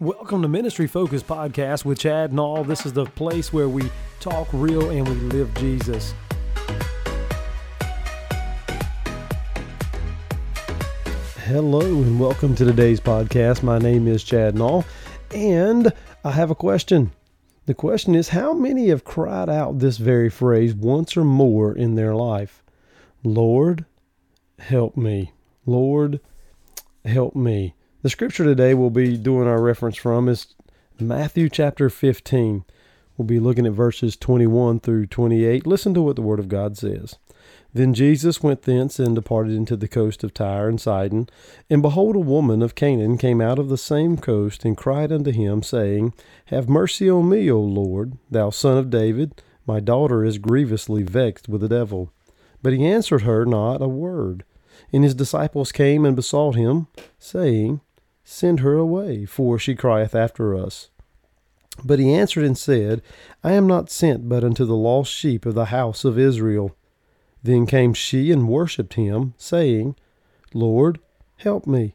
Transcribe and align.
Welcome 0.00 0.42
to 0.42 0.48
Ministry 0.48 0.86
Focus 0.86 1.24
Podcast 1.24 1.84
with 1.84 1.98
Chad 1.98 2.30
Nall. 2.30 2.64
This 2.64 2.86
is 2.86 2.92
the 2.92 3.04
place 3.04 3.52
where 3.52 3.68
we 3.68 3.90
talk 4.20 4.46
real 4.52 4.90
and 4.90 5.08
we 5.08 5.14
live 5.14 5.52
Jesus. 5.54 6.14
Hello 11.46 11.80
and 11.80 12.20
welcome 12.20 12.54
to 12.54 12.64
today's 12.64 13.00
podcast. 13.00 13.64
My 13.64 13.78
name 13.78 14.06
is 14.06 14.22
Chad 14.22 14.54
Nall, 14.54 14.84
and 15.34 15.92
I 16.22 16.30
have 16.30 16.52
a 16.52 16.54
question. 16.54 17.10
The 17.66 17.74
question 17.74 18.14
is 18.14 18.28
How 18.28 18.54
many 18.54 18.90
have 18.90 19.02
cried 19.02 19.48
out 19.48 19.80
this 19.80 19.96
very 19.96 20.30
phrase 20.30 20.74
once 20.74 21.16
or 21.16 21.24
more 21.24 21.74
in 21.74 21.96
their 21.96 22.14
life? 22.14 22.62
Lord, 23.24 23.84
help 24.60 24.96
me. 24.96 25.32
Lord, 25.66 26.20
help 27.04 27.34
me. 27.34 27.74
The 28.00 28.10
scripture 28.10 28.44
today 28.44 28.74
we'll 28.74 28.90
be 28.90 29.16
doing 29.16 29.48
our 29.48 29.60
reference 29.60 29.96
from 29.96 30.28
is 30.28 30.54
Matthew 31.00 31.48
chapter 31.48 31.90
15. 31.90 32.64
We'll 33.16 33.26
be 33.26 33.40
looking 33.40 33.66
at 33.66 33.72
verses 33.72 34.16
21 34.16 34.78
through 34.78 35.06
28. 35.06 35.66
Listen 35.66 35.94
to 35.94 36.02
what 36.02 36.14
the 36.14 36.22
Word 36.22 36.38
of 36.38 36.46
God 36.46 36.76
says. 36.76 37.16
Then 37.74 37.92
Jesus 37.94 38.40
went 38.40 38.62
thence 38.62 39.00
and 39.00 39.16
departed 39.16 39.54
into 39.54 39.76
the 39.76 39.88
coast 39.88 40.22
of 40.22 40.32
Tyre 40.32 40.68
and 40.68 40.80
Sidon. 40.80 41.28
And 41.68 41.82
behold, 41.82 42.14
a 42.14 42.20
woman 42.20 42.62
of 42.62 42.76
Canaan 42.76 43.18
came 43.18 43.40
out 43.40 43.58
of 43.58 43.68
the 43.68 43.76
same 43.76 44.16
coast 44.16 44.64
and 44.64 44.76
cried 44.76 45.10
unto 45.10 45.32
him, 45.32 45.64
saying, 45.64 46.14
Have 46.46 46.68
mercy 46.68 47.10
on 47.10 47.28
me, 47.28 47.50
O 47.50 47.58
Lord, 47.58 48.16
thou 48.30 48.50
son 48.50 48.78
of 48.78 48.90
David. 48.90 49.42
My 49.66 49.80
daughter 49.80 50.24
is 50.24 50.38
grievously 50.38 51.02
vexed 51.02 51.48
with 51.48 51.62
the 51.62 51.68
devil. 51.68 52.12
But 52.62 52.74
he 52.74 52.86
answered 52.86 53.22
her 53.22 53.44
not 53.44 53.82
a 53.82 53.88
word. 53.88 54.44
And 54.92 55.02
his 55.02 55.16
disciples 55.16 55.72
came 55.72 56.04
and 56.04 56.14
besought 56.14 56.54
him, 56.54 56.86
saying, 57.18 57.80
Send 58.30 58.60
her 58.60 58.74
away, 58.74 59.24
for 59.24 59.58
she 59.58 59.74
crieth 59.74 60.14
after 60.14 60.54
us. 60.54 60.90
But 61.82 61.98
he 61.98 62.12
answered 62.12 62.44
and 62.44 62.58
said, 62.58 63.00
I 63.42 63.52
am 63.52 63.66
not 63.66 63.90
sent 63.90 64.28
but 64.28 64.44
unto 64.44 64.66
the 64.66 64.76
lost 64.76 65.10
sheep 65.10 65.46
of 65.46 65.54
the 65.54 65.72
house 65.72 66.04
of 66.04 66.18
Israel. 66.18 66.76
Then 67.42 67.64
came 67.64 67.94
she 67.94 68.30
and 68.30 68.46
worshipped 68.46 68.94
him, 68.94 69.32
saying, 69.38 69.96
Lord, 70.52 71.00
help 71.38 71.66
me. 71.66 71.94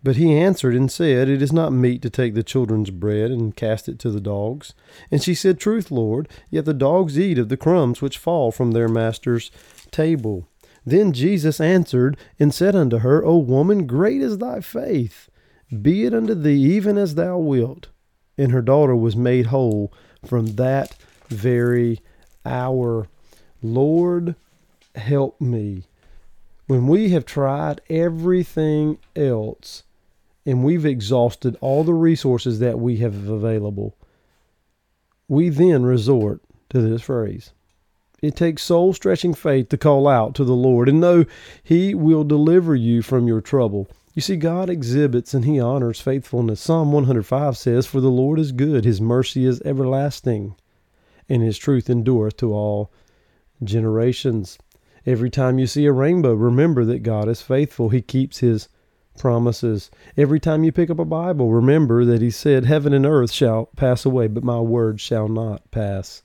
But 0.00 0.14
he 0.14 0.32
answered 0.32 0.76
and 0.76 0.92
said, 0.92 1.28
It 1.28 1.42
is 1.42 1.52
not 1.52 1.72
meet 1.72 2.02
to 2.02 2.10
take 2.10 2.34
the 2.34 2.44
children's 2.44 2.90
bread 2.90 3.32
and 3.32 3.56
cast 3.56 3.88
it 3.88 3.98
to 3.98 4.12
the 4.12 4.20
dogs. 4.20 4.74
And 5.10 5.20
she 5.20 5.34
said, 5.34 5.58
Truth, 5.58 5.90
Lord, 5.90 6.28
yet 6.50 6.66
the 6.66 6.72
dogs 6.72 7.18
eat 7.18 7.36
of 7.36 7.48
the 7.48 7.56
crumbs 7.56 8.00
which 8.00 8.16
fall 8.16 8.52
from 8.52 8.70
their 8.70 8.88
master's 8.88 9.50
table. 9.90 10.46
Then 10.86 11.12
Jesus 11.12 11.60
answered 11.60 12.16
and 12.38 12.54
said 12.54 12.76
unto 12.76 12.98
her, 12.98 13.24
O 13.24 13.36
woman, 13.38 13.86
great 13.86 14.22
is 14.22 14.38
thy 14.38 14.60
faith. 14.60 15.28
Be 15.82 16.04
it 16.04 16.14
unto 16.14 16.34
thee 16.34 16.62
even 16.76 16.96
as 16.96 17.16
thou 17.16 17.38
wilt. 17.38 17.88
And 18.38 18.52
her 18.52 18.62
daughter 18.62 18.94
was 18.94 19.16
made 19.16 19.46
whole 19.46 19.92
from 20.24 20.54
that 20.54 20.96
very 21.28 22.00
hour. 22.44 23.08
Lord, 23.62 24.36
help 24.94 25.40
me. 25.40 25.82
When 26.68 26.86
we 26.86 27.10
have 27.10 27.24
tried 27.24 27.80
everything 27.90 28.98
else 29.16 29.82
and 30.44 30.64
we've 30.64 30.86
exhausted 30.86 31.56
all 31.60 31.82
the 31.82 31.94
resources 31.94 32.60
that 32.60 32.78
we 32.78 32.98
have 32.98 33.28
available, 33.28 33.96
we 35.26 35.48
then 35.48 35.84
resort 35.84 36.42
to 36.70 36.80
this 36.80 37.02
phrase 37.02 37.52
it 38.22 38.34
takes 38.34 38.62
soul 38.62 38.94
stretching 38.94 39.34
faith 39.34 39.68
to 39.68 39.76
call 39.76 40.08
out 40.08 40.34
to 40.34 40.44
the 40.44 40.54
Lord 40.54 40.88
and 40.88 41.00
know 41.00 41.26
He 41.62 41.94
will 41.94 42.24
deliver 42.24 42.74
you 42.74 43.02
from 43.02 43.28
your 43.28 43.42
trouble. 43.42 43.88
You 44.14 44.22
see, 44.22 44.36
God 44.36 44.70
exhibits 44.70 45.34
and 45.34 45.44
He 45.44 45.60
honors 45.60 46.00
faithfulness. 46.00 46.60
Psalm 46.60 46.92
105 46.92 47.58
says, 47.58 47.86
For 47.86 48.00
the 48.00 48.10
Lord 48.10 48.38
is 48.38 48.52
good, 48.52 48.86
His 48.86 49.02
mercy 49.02 49.44
is 49.44 49.60
everlasting, 49.62 50.54
and 51.28 51.42
His 51.42 51.58
truth 51.58 51.90
endureth 51.90 52.38
to 52.38 52.54
all 52.54 52.90
generations. 53.62 54.58
Every 55.04 55.28
time 55.28 55.58
you 55.58 55.66
see 55.66 55.84
a 55.84 55.92
rainbow, 55.92 56.32
remember 56.32 56.86
that 56.86 57.02
God 57.02 57.28
is 57.28 57.42
faithful. 57.42 57.90
He 57.90 58.00
keeps 58.00 58.38
His 58.38 58.70
promises. 59.18 59.90
Every 60.16 60.40
time 60.40 60.64
you 60.64 60.72
pick 60.72 60.88
up 60.88 60.98
a 60.98 61.04
Bible, 61.04 61.52
remember 61.52 62.06
that 62.06 62.22
He 62.22 62.30
said, 62.30 62.64
Heaven 62.64 62.94
and 62.94 63.04
earth 63.04 63.30
shall 63.30 63.66
pass 63.76 64.06
away, 64.06 64.26
but 64.26 64.42
my 64.42 64.60
word 64.60 65.02
shall 65.02 65.28
not 65.28 65.70
pass 65.70 66.22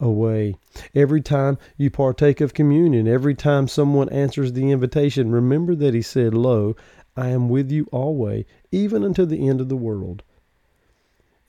away. 0.00 0.56
Every 0.94 1.20
time 1.20 1.58
you 1.76 1.90
partake 1.90 2.40
of 2.40 2.54
communion, 2.54 3.06
every 3.06 3.34
time 3.34 3.68
someone 3.68 4.08
answers 4.08 4.52
the 4.52 4.70
invitation, 4.70 5.30
remember 5.30 5.74
that 5.74 5.94
he 5.94 6.02
said, 6.02 6.34
Lo, 6.34 6.74
I 7.16 7.28
am 7.28 7.48
with 7.48 7.70
you 7.70 7.86
always, 7.92 8.46
even 8.72 9.04
unto 9.04 9.26
the 9.26 9.48
end 9.48 9.60
of 9.60 9.68
the 9.68 9.76
world. 9.76 10.22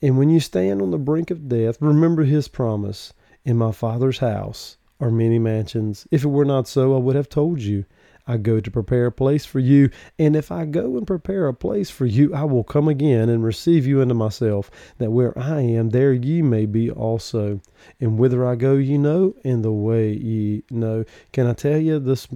And 0.02 0.18
when 0.18 0.28
you 0.28 0.40
stand 0.40 0.82
on 0.82 0.90
the 0.90 0.98
brink 0.98 1.30
of 1.30 1.48
death, 1.48 1.80
remember 1.80 2.24
his 2.24 2.48
promise 2.48 3.12
In 3.44 3.56
my 3.56 3.72
Father's 3.72 4.18
house 4.18 4.76
are 5.00 5.10
many 5.10 5.38
mansions. 5.38 6.06
If 6.10 6.24
it 6.24 6.28
were 6.28 6.44
not 6.44 6.68
so, 6.68 6.94
I 6.94 6.98
would 6.98 7.16
have 7.16 7.28
told 7.28 7.60
you. 7.60 7.84
I 8.26 8.36
go 8.36 8.60
to 8.60 8.70
prepare 8.70 9.06
a 9.06 9.12
place 9.12 9.44
for 9.44 9.58
you. 9.58 9.90
And 10.18 10.36
if 10.36 10.52
I 10.52 10.64
go 10.64 10.96
and 10.96 11.06
prepare 11.06 11.48
a 11.48 11.54
place 11.54 11.90
for 11.90 12.06
you, 12.06 12.34
I 12.34 12.44
will 12.44 12.64
come 12.64 12.88
again 12.88 13.28
and 13.28 13.42
receive 13.42 13.86
you 13.86 14.00
unto 14.00 14.14
myself, 14.14 14.70
that 14.98 15.10
where 15.10 15.36
I 15.38 15.60
am, 15.60 15.90
there 15.90 16.12
ye 16.12 16.42
may 16.42 16.66
be 16.66 16.90
also. 16.90 17.60
And 18.00 18.18
whither 18.18 18.46
I 18.46 18.54
go, 18.54 18.74
ye 18.74 18.98
know, 18.98 19.34
and 19.44 19.64
the 19.64 19.72
way 19.72 20.12
ye 20.12 20.64
know. 20.70 21.04
Can 21.32 21.46
I 21.46 21.54
tell 21.54 21.78
you 21.78 21.98
this? 21.98 22.28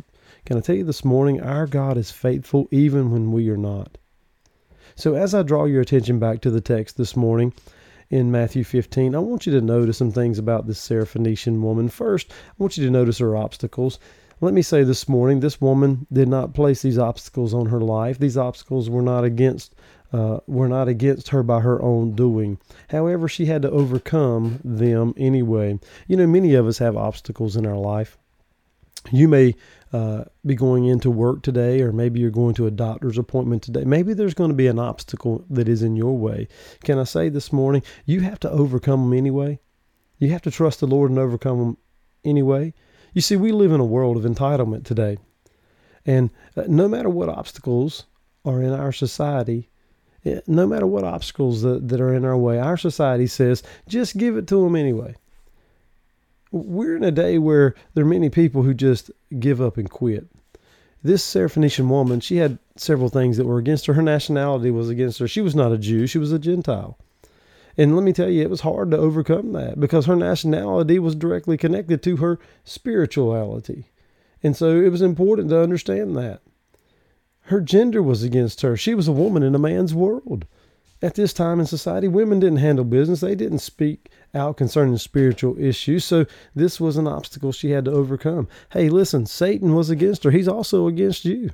Can 0.44 0.56
I 0.56 0.60
tell 0.60 0.76
you 0.76 0.84
this 0.84 1.04
morning, 1.04 1.40
our 1.40 1.66
God 1.66 1.96
is 1.96 2.10
faithful 2.10 2.68
even 2.70 3.10
when 3.10 3.32
we 3.32 3.48
are 3.50 3.56
not. 3.56 3.98
So 4.94 5.14
as 5.14 5.34
I 5.34 5.42
draw 5.42 5.66
your 5.66 5.82
attention 5.82 6.18
back 6.18 6.40
to 6.40 6.50
the 6.50 6.60
text 6.60 6.96
this 6.96 7.16
morning, 7.16 7.52
in 8.08 8.30
Matthew 8.30 8.62
15, 8.62 9.14
I 9.14 9.18
want 9.18 9.46
you 9.46 9.52
to 9.52 9.60
notice 9.60 9.98
some 9.98 10.12
things 10.12 10.38
about 10.38 10.66
this 10.66 10.80
Syrophoenician 10.80 11.60
woman. 11.60 11.88
First, 11.88 12.30
I 12.30 12.54
want 12.58 12.76
you 12.76 12.84
to 12.84 12.90
notice 12.90 13.18
her 13.18 13.36
obstacles. 13.36 13.98
Let 14.38 14.52
me 14.52 14.60
say 14.60 14.84
this 14.84 15.08
morning, 15.08 15.40
this 15.40 15.62
woman 15.62 16.06
did 16.12 16.28
not 16.28 16.52
place 16.52 16.82
these 16.82 16.98
obstacles 16.98 17.54
on 17.54 17.66
her 17.66 17.80
life. 17.80 18.18
These 18.18 18.36
obstacles 18.36 18.90
were 18.90 19.00
not 19.00 19.24
against 19.24 19.74
uh, 20.12 20.40
were 20.46 20.68
not 20.68 20.88
against 20.88 21.30
her 21.30 21.42
by 21.42 21.60
her 21.60 21.82
own 21.82 22.12
doing. 22.12 22.58
However, 22.90 23.28
she 23.28 23.46
had 23.46 23.62
to 23.62 23.70
overcome 23.70 24.60
them 24.62 25.14
anyway. 25.16 25.80
You 26.06 26.18
know, 26.18 26.26
many 26.26 26.54
of 26.54 26.66
us 26.66 26.78
have 26.78 26.96
obstacles 26.96 27.56
in 27.56 27.66
our 27.66 27.76
life. 27.76 28.18
You 29.10 29.26
may 29.26 29.54
uh, 29.92 30.24
be 30.44 30.54
going 30.54 30.84
into 30.84 31.10
work 31.10 31.42
today, 31.42 31.80
or 31.80 31.90
maybe 31.90 32.20
you're 32.20 32.30
going 32.30 32.54
to 32.56 32.66
a 32.66 32.70
doctor's 32.70 33.18
appointment 33.18 33.62
today. 33.62 33.84
Maybe 33.84 34.12
there's 34.12 34.34
going 34.34 34.50
to 34.50 34.56
be 34.56 34.66
an 34.66 34.78
obstacle 34.78 35.44
that 35.48 35.66
is 35.66 35.82
in 35.82 35.96
your 35.96 36.16
way. 36.16 36.46
Can 36.84 36.98
I 36.98 37.04
say 37.04 37.28
this 37.30 37.52
morning, 37.52 37.82
you 38.04 38.20
have 38.20 38.40
to 38.40 38.50
overcome 38.50 39.08
them 39.08 39.18
anyway? 39.18 39.60
You 40.18 40.30
have 40.30 40.42
to 40.42 40.50
trust 40.50 40.80
the 40.80 40.86
Lord 40.86 41.10
and 41.10 41.18
overcome 41.18 41.58
them 41.58 41.76
anyway. 42.24 42.74
You 43.16 43.22
see, 43.22 43.36
we 43.36 43.50
live 43.50 43.72
in 43.72 43.80
a 43.80 43.84
world 43.86 44.18
of 44.18 44.30
entitlement 44.30 44.84
today. 44.84 45.16
And 46.04 46.28
uh, 46.54 46.64
no 46.68 46.86
matter 46.86 47.08
what 47.08 47.30
obstacles 47.30 48.04
are 48.44 48.60
in 48.60 48.74
our 48.74 48.92
society, 48.92 49.70
eh, 50.26 50.40
no 50.46 50.66
matter 50.66 50.86
what 50.86 51.02
obstacles 51.02 51.62
that, 51.62 51.88
that 51.88 51.98
are 51.98 52.12
in 52.12 52.26
our 52.26 52.36
way, 52.36 52.58
our 52.58 52.76
society 52.76 53.26
says, 53.26 53.62
just 53.88 54.18
give 54.18 54.36
it 54.36 54.46
to 54.48 54.62
them 54.62 54.76
anyway. 54.76 55.14
We're 56.52 56.94
in 56.94 57.04
a 57.04 57.10
day 57.10 57.38
where 57.38 57.74
there 57.94 58.04
are 58.04 58.06
many 58.06 58.28
people 58.28 58.64
who 58.64 58.74
just 58.74 59.10
give 59.40 59.62
up 59.62 59.78
and 59.78 59.88
quit. 59.88 60.26
This 61.02 61.24
Syrophoenician 61.24 61.88
woman, 61.88 62.20
she 62.20 62.36
had 62.36 62.58
several 62.76 63.08
things 63.08 63.38
that 63.38 63.46
were 63.46 63.56
against 63.56 63.86
her. 63.86 63.94
Her 63.94 64.02
nationality 64.02 64.70
was 64.70 64.90
against 64.90 65.20
her. 65.20 65.26
She 65.26 65.40
was 65.40 65.54
not 65.54 65.72
a 65.72 65.78
Jew, 65.78 66.06
she 66.06 66.18
was 66.18 66.32
a 66.32 66.38
Gentile. 66.38 66.98
And 67.78 67.94
let 67.94 68.04
me 68.04 68.12
tell 68.12 68.30
you, 68.30 68.42
it 68.42 68.50
was 68.50 68.62
hard 68.62 68.90
to 68.90 68.96
overcome 68.96 69.52
that 69.52 69.78
because 69.78 70.06
her 70.06 70.16
nationality 70.16 70.98
was 70.98 71.14
directly 71.14 71.56
connected 71.56 72.02
to 72.02 72.16
her 72.16 72.38
spirituality. 72.64 73.90
And 74.42 74.56
so 74.56 74.80
it 74.80 74.90
was 74.90 75.02
important 75.02 75.50
to 75.50 75.60
understand 75.60 76.16
that. 76.16 76.40
Her 77.42 77.60
gender 77.60 78.02
was 78.02 78.22
against 78.22 78.62
her. 78.62 78.76
She 78.76 78.94
was 78.94 79.08
a 79.08 79.12
woman 79.12 79.42
in 79.42 79.54
a 79.54 79.58
man's 79.58 79.94
world. 79.94 80.46
At 81.02 81.14
this 81.14 81.34
time 81.34 81.60
in 81.60 81.66
society, 81.66 82.08
women 82.08 82.40
didn't 82.40 82.58
handle 82.58 82.84
business. 82.84 83.20
They 83.20 83.34
didn't 83.34 83.58
speak 83.58 84.08
out 84.34 84.56
concerning 84.56 84.96
spiritual 84.96 85.58
issues. 85.58 86.04
So 86.04 86.24
this 86.54 86.80
was 86.80 86.96
an 86.96 87.06
obstacle 87.06 87.52
she 87.52 87.70
had 87.70 87.84
to 87.84 87.92
overcome. 87.92 88.48
Hey, 88.70 88.88
listen, 88.88 89.26
Satan 89.26 89.74
was 89.74 89.90
against 89.90 90.24
her. 90.24 90.30
He's 90.30 90.48
also 90.48 90.86
against 90.86 91.24
you. 91.24 91.50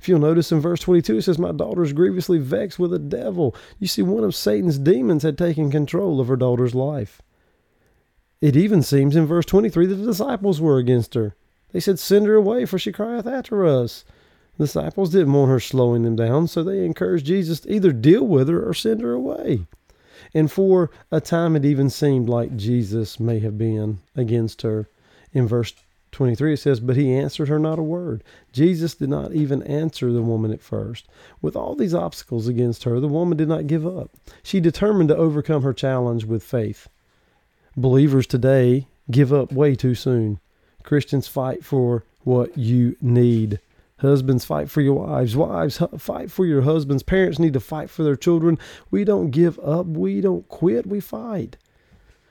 If 0.00 0.08
you'll 0.08 0.18
notice 0.18 0.50
in 0.50 0.60
verse 0.60 0.80
22, 0.80 1.18
it 1.18 1.22
says, 1.22 1.38
My 1.38 1.52
daughter 1.52 1.82
is 1.82 1.92
grievously 1.92 2.38
vexed 2.38 2.78
with 2.78 2.94
a 2.94 2.98
devil. 2.98 3.54
You 3.78 3.86
see, 3.86 4.00
one 4.00 4.24
of 4.24 4.34
Satan's 4.34 4.78
demons 4.78 5.24
had 5.24 5.36
taken 5.36 5.70
control 5.70 6.20
of 6.20 6.28
her 6.28 6.36
daughter's 6.36 6.74
life. 6.74 7.20
It 8.40 8.56
even 8.56 8.82
seems 8.82 9.14
in 9.14 9.26
verse 9.26 9.44
23 9.44 9.84
that 9.84 9.96
the 9.96 10.06
disciples 10.06 10.58
were 10.58 10.78
against 10.78 11.12
her. 11.12 11.36
They 11.72 11.80
said, 11.80 11.98
Send 11.98 12.24
her 12.24 12.34
away, 12.34 12.64
for 12.64 12.78
she 12.78 12.92
crieth 12.92 13.26
after 13.26 13.66
us. 13.66 14.06
The 14.56 14.64
disciples 14.64 15.10
didn't 15.10 15.34
want 15.34 15.50
her 15.50 15.60
slowing 15.60 16.04
them 16.04 16.16
down, 16.16 16.48
so 16.48 16.62
they 16.62 16.86
encouraged 16.86 17.26
Jesus 17.26 17.60
to 17.60 17.70
either 17.70 17.92
deal 17.92 18.26
with 18.26 18.48
her 18.48 18.66
or 18.66 18.72
send 18.72 19.02
her 19.02 19.12
away. 19.12 19.66
And 20.32 20.50
for 20.50 20.90
a 21.12 21.20
time, 21.20 21.56
it 21.56 21.66
even 21.66 21.90
seemed 21.90 22.26
like 22.26 22.56
Jesus 22.56 23.20
may 23.20 23.40
have 23.40 23.58
been 23.58 23.98
against 24.16 24.62
her. 24.62 24.88
In 25.34 25.46
verse 25.46 25.74
23 26.12 26.54
it 26.54 26.56
says, 26.58 26.80
But 26.80 26.96
he 26.96 27.14
answered 27.14 27.48
her 27.48 27.58
not 27.58 27.78
a 27.78 27.82
word. 27.82 28.24
Jesus 28.52 28.94
did 28.94 29.08
not 29.08 29.32
even 29.32 29.62
answer 29.62 30.12
the 30.12 30.22
woman 30.22 30.52
at 30.52 30.60
first. 30.60 31.08
With 31.40 31.56
all 31.56 31.74
these 31.74 31.94
obstacles 31.94 32.48
against 32.48 32.84
her, 32.84 32.98
the 33.00 33.08
woman 33.08 33.38
did 33.38 33.48
not 33.48 33.66
give 33.66 33.86
up. 33.86 34.10
She 34.42 34.60
determined 34.60 35.08
to 35.10 35.16
overcome 35.16 35.62
her 35.62 35.72
challenge 35.72 36.24
with 36.24 36.42
faith. 36.42 36.88
Believers 37.76 38.26
today 38.26 38.88
give 39.10 39.32
up 39.32 39.52
way 39.52 39.74
too 39.74 39.94
soon. 39.94 40.40
Christians 40.82 41.28
fight 41.28 41.64
for 41.64 42.04
what 42.24 42.56
you 42.56 42.96
need. 43.00 43.60
Husbands 43.98 44.44
fight 44.44 44.70
for 44.70 44.80
your 44.80 45.06
wives. 45.06 45.36
Wives 45.36 45.80
fight 45.98 46.30
for 46.30 46.46
your 46.46 46.62
husbands. 46.62 47.02
Parents 47.02 47.38
need 47.38 47.52
to 47.52 47.60
fight 47.60 47.90
for 47.90 48.02
their 48.02 48.16
children. 48.16 48.58
We 48.90 49.04
don't 49.04 49.30
give 49.30 49.58
up. 49.58 49.86
We 49.86 50.20
don't 50.20 50.48
quit. 50.48 50.86
We 50.86 51.00
fight. 51.00 51.56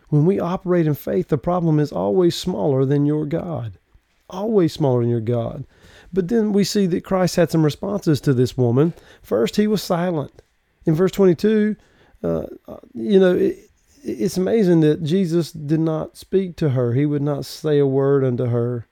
When 0.09 0.25
we 0.25 0.39
operate 0.39 0.87
in 0.87 0.95
faith, 0.95 1.27
the 1.27 1.37
problem 1.37 1.79
is 1.79 1.91
always 1.91 2.35
smaller 2.35 2.85
than 2.85 3.05
your 3.05 3.25
God. 3.25 3.77
Always 4.29 4.73
smaller 4.73 5.01
than 5.01 5.09
your 5.09 5.21
God. 5.21 5.65
But 6.11 6.27
then 6.27 6.53
we 6.53 6.63
see 6.63 6.85
that 6.87 7.03
Christ 7.03 7.35
had 7.35 7.51
some 7.51 7.63
responses 7.63 8.19
to 8.21 8.33
this 8.33 8.57
woman. 8.57 8.93
First, 9.21 9.55
he 9.55 9.67
was 9.67 9.83
silent. 9.83 10.41
In 10.85 10.95
verse 10.95 11.11
22, 11.11 11.75
uh, 12.23 12.43
you 12.93 13.19
know, 13.19 13.35
it, 13.35 13.57
it's 14.03 14.37
amazing 14.37 14.81
that 14.81 15.03
Jesus 15.03 15.51
did 15.51 15.79
not 15.79 16.17
speak 16.17 16.55
to 16.57 16.69
her. 16.69 16.93
He 16.93 17.05
would 17.05 17.21
not 17.21 17.45
say 17.45 17.77
a 17.77 17.85
word 17.85 18.23
unto 18.23 18.45
her. 18.45 18.87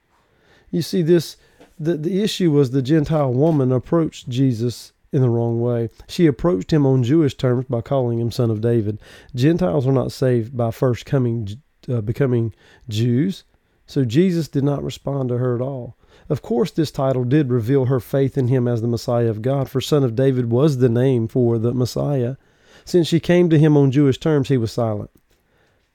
You 0.69 0.81
see, 0.81 1.01
this 1.01 1.37
the, 1.79 1.95
the 1.95 2.23
issue 2.23 2.51
was 2.51 2.71
the 2.71 2.81
Gentile 2.81 3.31
woman 3.31 3.71
approached 3.71 4.29
Jesus 4.29 4.93
in 5.11 5.21
the 5.21 5.29
wrong 5.29 5.61
way. 5.61 5.89
She 6.07 6.25
approached 6.25 6.71
him 6.71 6.85
on 6.85 7.03
Jewish 7.03 7.35
terms 7.35 7.65
by 7.69 7.81
calling 7.81 8.19
him 8.19 8.31
son 8.31 8.51
of 8.51 8.61
David. 8.61 8.99
Gentiles 9.35 9.87
are 9.87 9.93
not 9.93 10.11
saved 10.11 10.55
by 10.55 10.71
first 10.71 11.05
coming 11.05 11.61
uh, 11.89 12.01
becoming 12.01 12.53
Jews, 12.89 13.43
so 13.85 14.03
Jesus 14.03 14.47
did 14.47 14.63
not 14.63 14.83
respond 14.83 15.29
to 15.29 15.37
her 15.37 15.55
at 15.55 15.61
all. 15.61 15.95
Of 16.29 16.41
course, 16.41 16.71
this 16.71 16.91
title 16.91 17.23
did 17.23 17.49
reveal 17.49 17.85
her 17.85 18.01
faith 18.01 18.37
in 18.37 18.49
him 18.49 18.67
as 18.67 18.81
the 18.81 18.87
Messiah 18.87 19.29
of 19.29 19.41
God, 19.41 19.69
for 19.69 19.79
son 19.79 20.03
of 20.03 20.15
David 20.15 20.49
was 20.49 20.77
the 20.77 20.89
name 20.89 21.27
for 21.27 21.57
the 21.57 21.73
Messiah. 21.73 22.35
Since 22.83 23.07
she 23.07 23.21
came 23.21 23.49
to 23.49 23.59
him 23.59 23.77
on 23.77 23.91
Jewish 23.91 24.19
terms, 24.19 24.49
he 24.49 24.57
was 24.57 24.71
silent. 24.71 25.11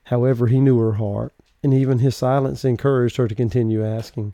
However, 0.04 0.46
he 0.46 0.60
knew 0.60 0.78
her 0.78 0.94
heart, 0.94 1.34
and 1.62 1.74
even 1.74 1.98
his 1.98 2.16
silence 2.16 2.64
encouraged 2.64 3.16
her 3.18 3.28
to 3.28 3.34
continue 3.34 3.84
asking. 3.84 4.32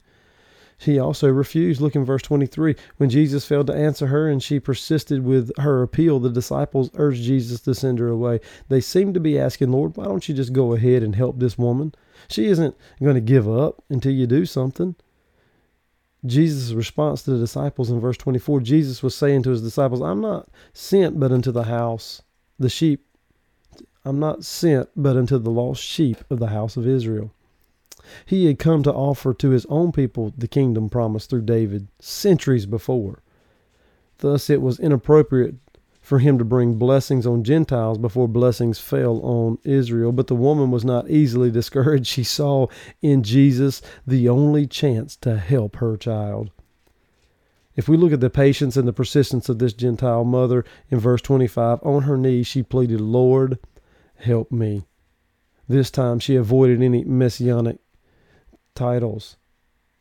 She 0.79 0.97
also 0.97 1.29
refused. 1.29 1.81
Look 1.81 1.97
in 1.97 2.05
verse 2.05 2.23
23. 2.23 2.77
When 2.99 3.11
Jesus 3.11 3.45
failed 3.45 3.67
to 3.67 3.75
answer 3.75 4.07
her 4.07 4.29
and 4.29 4.41
she 4.41 4.61
persisted 4.61 5.25
with 5.25 5.51
her 5.59 5.83
appeal, 5.83 6.21
the 6.21 6.31
disciples 6.31 6.91
urged 6.95 7.25
Jesus 7.25 7.61
to 7.63 7.75
send 7.75 7.99
her 7.99 8.09
away. 8.09 8.41
They 8.69 8.81
seemed 8.81 9.15
to 9.15 9.21
be 9.21 9.39
asking, 9.39 9.73
Lord, 9.73 9.97
why 9.97 10.05
don't 10.05 10.29
you 10.29 10.37
just 10.37 10.53
go 10.53 10.75
ahead 10.75 11.03
and 11.03 11.17
help 11.17 11.41
this 11.41 11.59
woman? 11.59 11.95
She 12.29 12.47
isn't 12.47 12.77
going 13.03 13.17
to 13.17 13.21
give 13.21 13.49
up 13.49 13.83
until 13.89 14.13
you 14.13 14.29
do 14.29 14.47
something. 14.47 14.95
Jesus' 16.25 16.73
response 16.73 17.23
to 17.23 17.33
the 17.33 17.39
disciples 17.39 17.91
in 17.91 18.01
verse 18.01 18.17
24 18.17 18.61
Jesus 18.61 19.03
was 19.03 19.15
saying 19.15 19.43
to 19.45 19.51
his 19.51 19.63
disciples, 19.63 20.01
I'm 20.01 20.21
not 20.21 20.49
sent 20.73 21.19
but 21.19 21.33
unto 21.33 21.51
the 21.51 21.65
house, 21.65 22.23
the 22.59 22.69
sheep. 22.69 23.05
I'm 24.05 24.21
not 24.21 24.45
sent 24.45 24.91
but 24.97 25.17
unto 25.17 25.39
the 25.39 25.51
lost 25.51 25.83
sheep 25.83 26.19
of 26.31 26.39
the 26.39 26.49
house 26.49 26.77
of 26.77 26.87
Israel. 26.87 27.33
He 28.27 28.47
had 28.47 28.59
come 28.59 28.83
to 28.83 28.93
offer 28.93 29.35
to 29.35 29.51
his 29.51 29.67
own 29.67 29.93
people 29.93 30.33
the 30.37 30.49
kingdom 30.49 30.89
promised 30.89 31.31
through 31.31 31.43
David 31.43 31.89
centuries 32.01 32.67
before. 32.67 33.23
Thus, 34.19 34.51
it 34.51 34.61
was 34.61 34.81
inappropriate 34.81 35.55
for 36.01 36.21
him 36.21 36.39
to 36.39 36.45
bring 36.45 36.75
blessings 36.77 37.27
on 37.27 37.45
Gentiles 37.45 37.99
before 37.99 38.27
blessings 38.27 38.79
fell 38.79 39.21
on 39.21 39.59
Israel. 39.63 40.11
But 40.11 40.27
the 40.29 40.35
woman 40.35 40.71
was 40.71 40.83
not 40.83 41.11
easily 41.11 41.51
discouraged. 41.51 42.07
She 42.07 42.25
saw 42.25 42.69
in 43.03 43.23
Jesus 43.23 43.83
the 44.07 44.29
only 44.29 44.67
chance 44.67 45.17
to 45.17 45.37
help 45.37 45.77
her 45.77 45.99
child. 45.99 46.51
If 47.77 47.89
we 47.89 47.97
look 47.99 48.13
at 48.13 48.21
the 48.21 48.31
patience 48.31 48.77
and 48.77 48.89
the 48.89 48.93
persistence 48.93 49.49
of 49.49 49.59
this 49.59 49.75
Gentile 49.75 50.25
mother 50.25 50.65
in 50.91 50.99
verse 50.99 51.21
25, 51.21 51.81
on 51.83 52.03
her 52.05 52.17
knees 52.17 52.47
she 52.47 52.63
pleaded, 52.63 53.01
Lord, 53.01 53.59
help 54.17 54.51
me. 54.51 54.85
This 55.69 55.91
time 55.91 56.19
she 56.19 56.37
avoided 56.37 56.83
any 56.83 57.05
messianic 57.05 57.79
titles. 58.79 59.37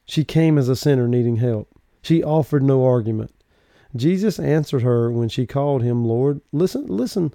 She 0.06 0.24
came 0.24 0.58
as 0.58 0.70
a 0.70 0.76
sinner 0.76 1.08
needing 1.08 1.38
help. 1.38 1.70
She 2.02 2.24
offered 2.24 2.64
no 2.64 2.86
argument. 2.86 3.34
Jesus 3.96 4.40
answered 4.40 4.84
her 4.84 5.12
when 5.12 5.30
she 5.30 5.46
called 5.46 5.82
him 5.82 6.06
Lord. 6.06 6.42
Listen, 6.52 6.86
listen, 6.88 7.34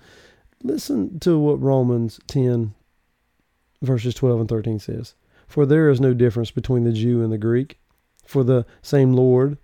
listen 0.62 1.18
to 1.20 1.38
what 1.38 1.60
Romans 1.60 2.20
10, 2.28 2.74
verses 3.82 4.14
12 4.14 4.40
and 4.40 4.48
13 4.48 4.78
says. 4.78 5.14
For 5.46 5.66
there 5.66 5.90
is 5.90 6.00
no 6.00 6.14
difference 6.14 6.50
between 6.50 6.84
the 6.84 6.92
Jew 6.92 7.22
and 7.22 7.32
the 7.32 7.38
Greek, 7.38 7.78
for 8.24 8.44
the 8.44 8.64
same 8.80 9.12
Lord, 9.12 9.58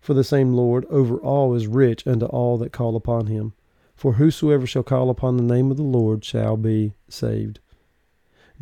for 0.00 0.14
the 0.14 0.24
same 0.24 0.54
Lord 0.54 0.86
over 0.86 1.18
all 1.18 1.54
is 1.54 1.66
rich 1.66 2.06
unto 2.06 2.26
all 2.26 2.56
that 2.58 2.72
call 2.72 2.96
upon 2.96 3.26
him. 3.26 3.52
For 3.94 4.14
whosoever 4.14 4.66
shall 4.66 4.82
call 4.82 5.10
upon 5.10 5.36
the 5.36 5.42
name 5.42 5.70
of 5.70 5.76
the 5.76 5.82
Lord 5.82 6.24
shall 6.24 6.56
be 6.56 6.94
saved. 7.08 7.60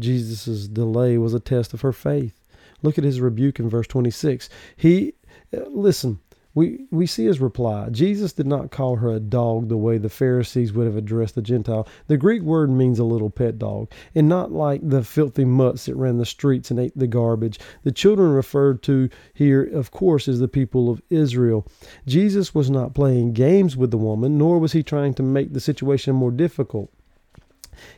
Jesus' 0.00 0.68
delay 0.68 1.18
was 1.18 1.34
a 1.34 1.40
test 1.40 1.74
of 1.74 1.82
her 1.82 1.92
faith. 1.92 2.40
Look 2.82 2.98
at 2.98 3.04
his 3.04 3.20
rebuke 3.20 3.58
in 3.58 3.68
verse 3.68 3.86
26. 3.86 4.48
He, 4.76 5.14
uh, 5.54 5.60
listen, 5.68 6.20
we, 6.52 6.86
we 6.90 7.06
see 7.06 7.26
his 7.26 7.40
reply. 7.40 7.88
Jesus 7.90 8.32
did 8.32 8.46
not 8.46 8.72
call 8.72 8.96
her 8.96 9.12
a 9.12 9.20
dog 9.20 9.68
the 9.68 9.76
way 9.76 9.98
the 9.98 10.08
Pharisees 10.08 10.72
would 10.72 10.86
have 10.86 10.96
addressed 10.96 11.36
the 11.36 11.42
Gentile. 11.42 11.86
The 12.08 12.16
Greek 12.16 12.42
word 12.42 12.70
means 12.70 12.98
a 12.98 13.04
little 13.04 13.30
pet 13.30 13.56
dog, 13.58 13.88
and 14.16 14.28
not 14.28 14.50
like 14.50 14.80
the 14.82 15.04
filthy 15.04 15.44
mutts 15.44 15.86
that 15.86 15.94
ran 15.94 16.18
the 16.18 16.26
streets 16.26 16.70
and 16.70 16.80
ate 16.80 16.96
the 16.98 17.06
garbage. 17.06 17.60
The 17.84 17.92
children 17.92 18.32
referred 18.32 18.82
to 18.84 19.08
here, 19.32 19.62
of 19.62 19.92
course, 19.92 20.26
is 20.26 20.40
the 20.40 20.48
people 20.48 20.90
of 20.90 21.00
Israel. 21.08 21.68
Jesus 22.06 22.52
was 22.52 22.68
not 22.68 22.94
playing 22.94 23.32
games 23.32 23.76
with 23.76 23.92
the 23.92 23.98
woman, 23.98 24.36
nor 24.36 24.58
was 24.58 24.72
he 24.72 24.82
trying 24.82 25.14
to 25.14 25.22
make 25.22 25.52
the 25.52 25.60
situation 25.60 26.16
more 26.16 26.32
difficult. 26.32 26.92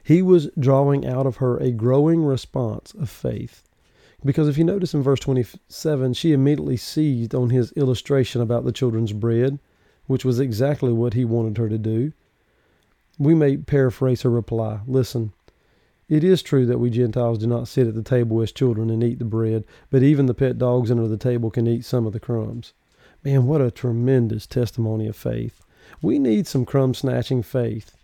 He 0.03 0.23
was 0.23 0.51
drawing 0.59 1.07
out 1.07 1.27
of 1.27 1.37
her 1.37 1.57
a 1.59 1.71
growing 1.71 2.25
response 2.25 2.93
of 2.95 3.11
faith. 3.11 3.63
Because 4.25 4.49
if 4.49 4.57
you 4.57 4.65
notice 4.65 4.95
in 4.95 5.03
verse 5.03 5.21
27, 5.21 6.15
she 6.15 6.33
immediately 6.33 6.77
seized 6.77 7.35
on 7.35 7.51
his 7.51 7.73
illustration 7.73 8.41
about 8.41 8.65
the 8.65 8.73
children's 8.73 9.13
bread, 9.13 9.59
which 10.07 10.25
was 10.25 10.39
exactly 10.39 10.93
what 10.93 11.15
he 11.15 11.25
wanted 11.25 11.59
her 11.59 11.69
to 11.69 11.79
do. 11.79 12.13
We 13.19 13.35
may 13.35 13.57
paraphrase 13.57 14.23
her 14.23 14.31
reply 14.31 14.81
Listen, 14.87 15.33
it 16.09 16.23
is 16.23 16.43
true 16.43 16.67
that 16.67 16.79
we 16.79 16.91
Gentiles 16.91 17.39
do 17.39 17.47
not 17.47 17.69
sit 17.69 17.87
at 17.87 17.95
the 17.95 18.03
table 18.03 18.41
as 18.43 18.53
children 18.53 18.91
and 18.91 19.03
eat 19.03 19.19
the 19.19 19.25
bread, 19.25 19.65
but 19.91 20.03
even 20.03 20.27
the 20.27 20.35
pet 20.35 20.59
dogs 20.59 20.91
under 20.91 21.09
the 21.09 21.17
table 21.17 21.51
can 21.51 21.67
eat 21.67 21.85
some 21.85 22.07
of 22.07 22.13
the 22.13 22.21
crumbs. 22.21 22.73
Man, 23.25 23.47
what 23.47 23.61
a 23.61 23.71
tremendous 23.71 24.47
testimony 24.47 25.07
of 25.07 25.17
faith. 25.17 25.63
We 26.01 26.19
need 26.19 26.47
some 26.47 26.65
crumb 26.65 26.95
snatching 26.95 27.43
faith 27.43 27.97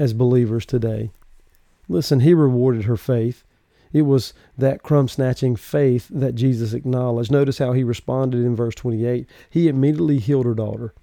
as 0.00 0.14
believers 0.14 0.64
today. 0.66 1.12
Listen, 1.86 2.20
he 2.20 2.32
rewarded 2.34 2.84
her 2.84 2.96
faith. 2.96 3.44
It 3.92 4.02
was 4.02 4.32
that 4.56 4.82
crumb 4.82 5.08
snatching 5.08 5.56
faith 5.56 6.08
that 6.10 6.34
Jesus 6.34 6.72
acknowledged. 6.72 7.30
Notice 7.30 7.58
how 7.58 7.72
he 7.72 7.84
responded 7.84 8.38
in 8.38 8.56
verse 8.56 8.74
28. 8.74 9.28
He 9.50 9.68
immediately 9.68 10.18
healed 10.18 10.46
her 10.46 10.54
daughter. 10.54 10.94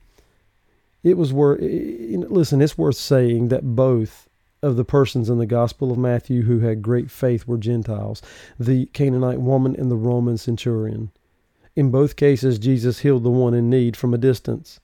It 1.04 1.16
was 1.16 1.32
worth, 1.32 1.60
listen, 1.62 2.62
it's 2.62 2.78
worth 2.78 2.96
saying 2.96 3.50
that 3.50 3.76
both 3.76 4.28
of 4.64 4.76
the 4.76 4.86
persons 4.86 5.30
in 5.30 5.38
the 5.38 5.46
Gospel 5.46 5.92
of 5.92 6.00
Matthew 6.00 6.42
who 6.42 6.60
had 6.60 6.82
great 6.82 7.12
faith 7.12 7.48
were 7.48 7.58
Gentiles 7.58 8.24
the 8.60 8.88
Canaanite 8.88 9.40
woman 9.40 9.76
and 9.76 9.92
the 9.92 9.96
Roman 9.96 10.38
centurion. 10.38 11.12
In 11.76 11.92
both 11.92 12.16
cases, 12.16 12.58
Jesus 12.58 13.00
healed 13.00 13.24
the 13.24 13.30
one 13.30 13.54
in 13.54 13.70
need 13.70 13.96
from 13.96 14.16
a 14.16 14.18
distance. 14.18 14.80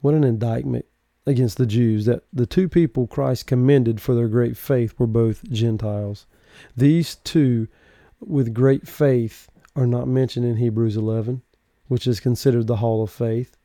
What 0.00 0.14
an 0.14 0.24
indictment 0.24 0.86
against 1.26 1.56
the 1.56 1.66
Jews 1.66 2.04
that 2.06 2.24
the 2.32 2.46
two 2.46 2.68
people 2.68 3.06
Christ 3.06 3.46
commended 3.46 4.00
for 4.00 4.14
their 4.14 4.28
great 4.28 4.56
faith 4.56 4.94
were 4.98 5.06
both 5.06 5.48
Gentiles. 5.50 6.26
These 6.76 7.16
two 7.16 7.68
with 8.20 8.54
great 8.54 8.88
faith 8.88 9.48
are 9.74 9.86
not 9.86 10.08
mentioned 10.08 10.46
in 10.46 10.56
Hebrews 10.56 10.96
11, 10.96 11.42
which 11.88 12.06
is 12.06 12.20
considered 12.20 12.66
the 12.66 12.76
hall 12.76 13.02
of 13.02 13.10
faith. 13.10 13.56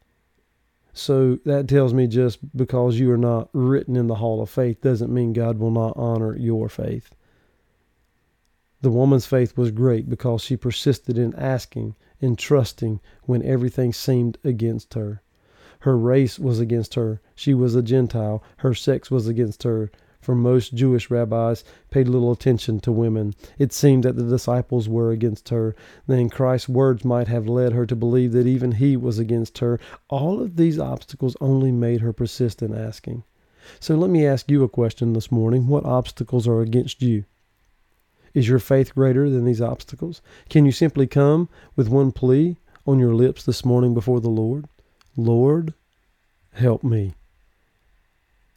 So 0.94 1.38
that 1.46 1.68
tells 1.68 1.94
me 1.94 2.08
just 2.08 2.56
because 2.58 3.00
you 3.00 3.12
are 3.12 3.18
not 3.18 3.50
written 3.54 3.96
in 3.96 4.08
the 4.08 4.16
hall 4.16 4.42
of 4.42 4.50
faith 4.50 4.82
doesn't 4.82 5.14
mean 5.14 5.34
God 5.34 5.60
will 5.60 5.72
not 5.72 5.94
honor 5.96 6.36
your 6.36 6.70
faith. 6.70 7.14
The 8.82 8.92
woman's 8.92 9.26
faith 9.26 9.58
was 9.58 9.72
great 9.72 10.10
because 10.10 10.42
she 10.44 10.56
persisted 10.58 11.18
in 11.18 11.36
asking 11.36 11.96
and 12.22 12.38
trusting 12.38 13.00
when 13.24 13.44
everything 13.44 13.94
seemed 13.94 14.38
against 14.44 14.94
her. 14.94 15.22
Her 15.80 15.98
race 15.98 16.40
was 16.40 16.60
against 16.60 16.96
her. 16.96 17.22
She 17.36 17.54
was 17.54 17.76
a 17.76 17.82
Gentile. 17.82 18.44
Her 18.58 18.74
sex 18.74 19.12
was 19.12 19.28
against 19.28 19.64
her. 19.64 19.92
For 20.20 20.36
most 20.36 20.74
Jewish 20.74 21.10
rabbis 21.10 21.64
paid 21.90 22.08
little 22.08 22.32
attention 22.32 22.80
to 22.82 22.92
women. 22.92 23.34
It 23.58 23.72
seemed 23.72 24.04
that 24.04 24.16
the 24.16 24.24
disciples 24.24 24.90
were 24.90 25.12
against 25.12 25.50
her. 25.50 25.76
Then 26.06 26.30
Christ's 26.30 26.68
words 26.68 27.06
might 27.06 27.28
have 27.30 27.48
led 27.48 27.72
her 27.72 27.86
to 27.86 27.96
believe 27.96 28.34
that 28.34 28.48
even 28.48 28.74
he 28.74 28.98
was 28.98 29.20
against 29.20 29.60
her. 29.60 29.80
All 30.10 30.42
of 30.42 30.56
these 30.58 30.80
obstacles 30.80 31.38
only 31.40 31.72
made 31.72 32.02
her 32.02 32.12
persist 32.12 32.62
in 32.62 32.76
asking. 32.76 33.24
So 33.80 33.96
let 33.96 34.10
me 34.10 34.26
ask 34.26 34.50
you 34.50 34.64
a 34.64 34.70
question 34.70 35.14
this 35.14 35.32
morning. 35.32 35.68
What 35.68 35.86
obstacles 35.86 36.48
are 36.48 36.62
against 36.62 37.02
you? 37.02 37.24
Is 38.34 38.50
your 38.50 38.60
faith 38.60 38.96
greater 38.96 39.30
than 39.30 39.46
these 39.46 39.62
obstacles? 39.62 40.22
Can 40.50 40.66
you 40.66 40.72
simply 40.72 41.08
come 41.08 41.48
with 41.76 41.90
one 41.90 42.12
plea 42.12 42.58
on 42.86 43.00
your 43.00 43.16
lips 43.16 43.44
this 43.44 43.64
morning 43.64 43.94
before 43.94 44.20
the 44.20 44.30
Lord? 44.30 44.68
Lord, 45.18 45.74
help 46.54 46.84
me. 46.84 47.16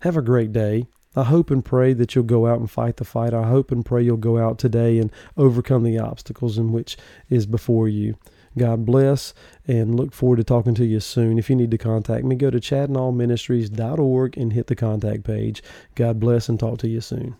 Have 0.02 0.17
a 0.17 0.23
great 0.23 0.52
day. 0.52 0.87
I 1.17 1.25
hope 1.25 1.50
and 1.50 1.64
pray 1.64 1.93
that 1.95 2.14
you'll 2.14 2.25
go 2.25 2.47
out 2.47 2.61
and 2.61 2.71
fight 2.71 2.99
the 2.99 3.05
fight. 3.05 3.35
I 3.35 3.49
hope 3.49 3.73
and 3.73 3.85
pray 3.85 4.02
you'll 4.02 4.17
go 4.17 4.38
out 4.38 4.59
today 4.59 4.99
and 4.99 5.11
overcome 5.37 5.83
the 5.83 5.99
obstacles 5.99 6.57
in 6.57 6.71
which 6.71 6.97
is 7.29 7.47
before 7.47 7.88
you. 7.88 8.17
God 8.57 8.85
bless 8.85 9.35
and 9.67 9.95
look 9.95 10.12
forward 10.12 10.37
to 10.37 10.45
talking 10.45 10.75
to 10.75 10.85
you 10.85 11.00
soon. 11.00 11.38
If 11.38 11.50
you 11.50 11.57
need 11.57 11.71
to 11.73 11.79
contact 11.79 12.25
me, 12.25 12.37
go 12.37 12.50
to 12.50 12.61
chadnallministries.org 12.61 14.37
and 14.37 14.52
hit 14.52 14.67
the 14.69 14.76
contact 14.76 15.25
page. 15.25 15.62
God 15.95 16.21
bless 16.21 16.49
and 16.49 16.61
talk 16.61 16.79
to 16.79 16.88
you 16.88 17.00
soon. 17.00 17.37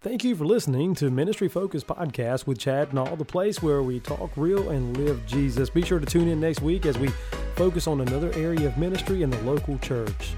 Thank 0.00 0.24
you 0.24 0.34
for 0.34 0.44
listening 0.44 0.94
to 0.96 1.10
Ministry 1.10 1.48
Focus 1.48 1.84
Podcast 1.84 2.46
with 2.46 2.58
Chad 2.58 2.90
Nall, 2.90 3.16
the 3.16 3.24
place 3.24 3.62
where 3.62 3.82
we 3.82 4.00
talk 4.00 4.32
real 4.36 4.70
and 4.70 4.96
live 4.96 5.24
Jesus. 5.26 5.70
Be 5.70 5.82
sure 5.82 6.00
to 6.00 6.06
tune 6.06 6.28
in 6.28 6.40
next 6.40 6.60
week 6.60 6.86
as 6.86 6.98
we 6.98 7.10
focus 7.62 7.86
on 7.86 8.00
another 8.00 8.32
area 8.32 8.66
of 8.66 8.76
ministry 8.76 9.22
in 9.22 9.30
the 9.30 9.40
local 9.42 9.78
church. 9.78 10.34